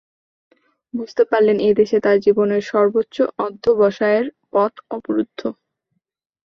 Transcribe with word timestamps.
বুঝতে 0.93 1.23
পারলেন 1.31 1.57
এদেশে 1.69 1.97
তাঁর 2.05 2.17
জীবনে 2.25 2.57
সর্বোচ্চ 2.71 3.15
অধ্যবসায়ের 3.45 4.25
পথ 4.53 4.73
অবরুদ্ধ। 4.95 5.39